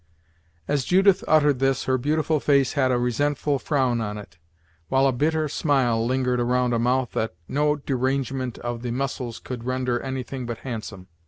[0.67, 4.39] As Judith uttered this, her beautiful face had a resentful frown on it;
[4.87, 9.63] while a bitter smile lingered around a mouth that no derangement of the muscles could
[9.63, 11.05] render anything but handsome.